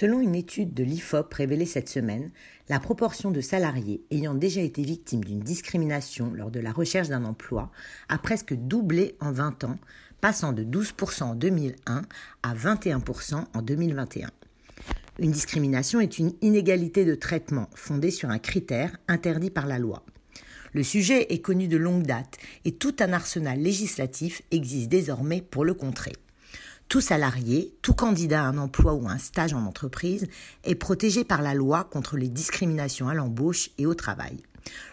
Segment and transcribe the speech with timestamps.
[0.00, 2.30] Selon une étude de l'IFOP révélée cette semaine,
[2.68, 7.24] la proportion de salariés ayant déjà été victimes d'une discrimination lors de la recherche d'un
[7.24, 7.72] emploi
[8.08, 9.76] a presque doublé en 20 ans,
[10.20, 12.02] passant de 12% en 2001
[12.44, 14.30] à 21% en 2021.
[15.18, 20.04] Une discrimination est une inégalité de traitement fondée sur un critère interdit par la loi.
[20.74, 25.64] Le sujet est connu de longue date et tout un arsenal législatif existe désormais pour
[25.64, 26.12] le contrer.
[26.88, 30.26] Tout salarié, tout candidat à un emploi ou un stage en entreprise
[30.64, 34.38] est protégé par la loi contre les discriminations à l'embauche et au travail.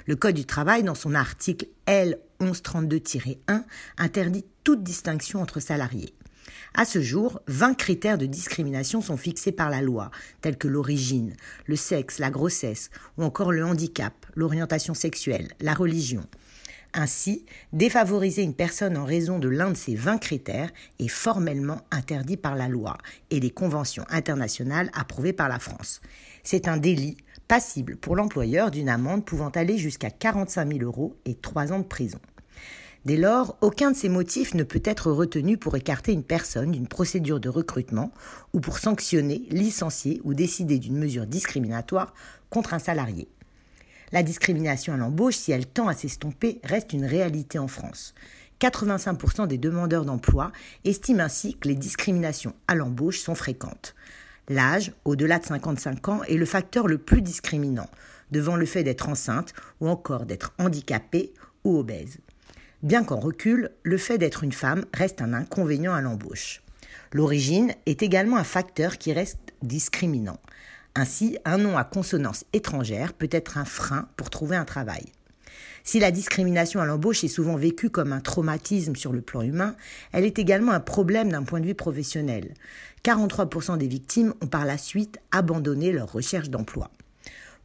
[0.05, 3.64] Le Code du travail, dans son article L 1132-1,
[3.98, 6.14] interdit toute distinction entre salariés.
[6.74, 11.34] À ce jour, 20 critères de discrimination sont fixés par la loi, tels que l'origine,
[11.66, 16.26] le sexe, la grossesse, ou encore le handicap, l'orientation sexuelle, la religion.
[16.98, 22.38] Ainsi, défavoriser une personne en raison de l'un de ces 20 critères est formellement interdit
[22.38, 22.98] par la loi
[23.31, 25.99] et les conventions internationales approuvées par la France.
[26.44, 27.18] C'est un délit
[27.49, 31.84] passible pour l'employeur d'une amende pouvant aller jusqu'à 45 000 euros et 3 ans de
[31.84, 32.20] prison.
[33.04, 36.87] Dès lors, aucun de ces motifs ne peut être retenu pour écarter une personne d'une
[36.87, 38.12] procédure de recrutement
[38.54, 42.13] ou pour sanctionner, licencier ou décider d'une mesure discriminatoire
[42.49, 43.27] contre un salarié.
[44.16, 48.13] La discrimination à l'embauche, si elle tend à s'estomper, reste une réalité en France.
[48.62, 50.54] 85% des demandeurs d'emploi
[50.85, 53.93] estiment ainsi que les discriminations à l'embauche sont fréquentes.
[54.48, 57.90] L'âge, au-delà de 55 ans, est le facteur le plus discriminant,
[58.32, 61.34] devant le fait d'être enceinte ou encore d'être handicapée
[61.66, 62.20] ou obèse.
[62.84, 66.63] Bien qu'en recul, le fait d'être une femme reste un inconvénient à l'embauche.
[67.12, 70.40] L'origine est également un facteur qui reste discriminant.
[70.97, 75.03] Ainsi, un nom à consonance étrangère peut être un frein pour trouver un travail.
[75.84, 79.75] Si la discrimination à l'embauche est souvent vécue comme un traumatisme sur le plan humain,
[80.13, 82.53] elle est également un problème d'un point de vue professionnel.
[83.03, 86.90] 43% des victimes ont par la suite abandonné leur recherche d'emploi.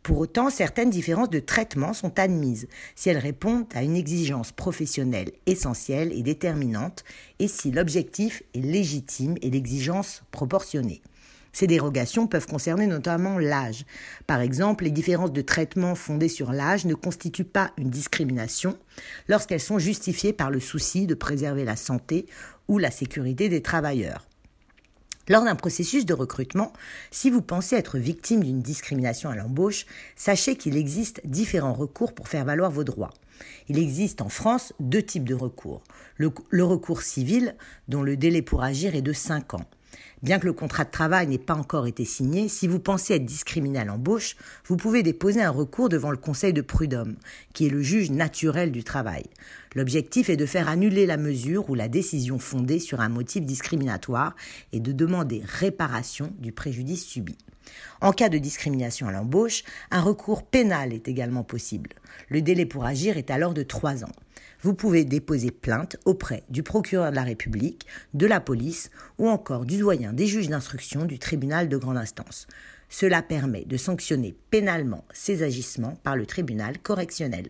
[0.03, 5.31] Pour autant, certaines différences de traitement sont admises si elles répondent à une exigence professionnelle
[5.47, 7.05] essentielle et déterminante
[7.39, 11.01] et si l'objectif est légitime et l'exigence proportionnée.
[11.53, 13.85] Ces dérogations peuvent concerner notamment l'âge.
[14.27, 18.79] Par exemple, les différences de traitement fondées sur l'âge ne constituent pas une discrimination
[19.29, 22.27] lorsqu'elles sont justifiées par le souci de préserver la santé
[22.69, 24.27] ou la sécurité des travailleurs.
[25.29, 26.73] Lors d'un processus de recrutement,
[27.13, 29.87] si vous pensez être victime d'une discrimination à l'embauche,
[30.17, 33.13] sachez qu'il existe différents recours pour faire valoir vos droits.
[33.69, 35.83] Il existe en France deux types de recours.
[36.17, 37.55] Le, recours civil,
[37.87, 39.65] dont le délai pour agir est de 5 ans.
[40.23, 43.25] Bien que le contrat de travail n'ait pas encore été signé, si vous pensez être
[43.25, 44.37] discriminé à l'embauche,
[44.67, 47.17] vous pouvez déposer un recours devant le Conseil de prud'homme,
[47.55, 49.25] qui est le juge naturel du travail.
[49.75, 54.37] L'objectif est de faire annuler la mesure ou la décision fondée sur un motif discriminatoire
[54.73, 57.39] et de demander réparation du préjudice subi.
[58.03, 61.91] En cas de discrimination à l'embauche, un recours pénal est également possible.
[62.29, 64.13] Le délai pour agir est alors de trois ans.
[64.63, 69.65] Vous pouvez déposer plainte auprès du procureur de la République, de la police ou encore
[69.65, 72.47] du doyen des juges d'instruction du tribunal de grande instance.
[72.91, 77.49] Cela permet de sanctionner pénalement ces agissements par le tribunal correctionnel.